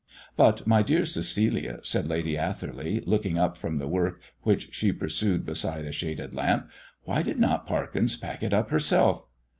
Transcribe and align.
"But, 0.35 0.65
my 0.65 0.81
dear 0.81 1.05
Cecilia," 1.05 1.79
said 1.83 2.07
Lady 2.07 2.35
Atherley, 2.35 3.01
looking 3.01 3.37
up 3.37 3.55
from 3.55 3.77
the 3.77 3.87
work 3.87 4.19
which 4.41 4.69
she 4.73 4.91
pursued 4.91 5.45
beside 5.45 5.85
a 5.85 5.91
shaded 5.91 6.33
lamp, 6.33 6.71
"why 7.03 7.21
did 7.21 7.37
not 7.37 7.67
Parkins 7.67 8.15
pack 8.15 8.41
it 8.41 8.51
up 8.51 8.71
herself?" 8.71 9.27